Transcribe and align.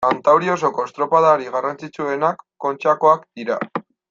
Kantauri 0.05 0.47
osoko 0.53 0.85
estropadarik 0.89 1.53
garrantzitsuenak 1.57 2.43
Kontxakoak 2.67 3.31
dira. 3.43 3.63